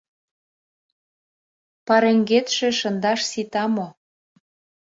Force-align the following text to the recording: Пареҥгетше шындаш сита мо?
Пареҥгетше 1.85 2.69
шындаш 2.79 3.19
сита 3.29 3.63
мо? 3.75 3.87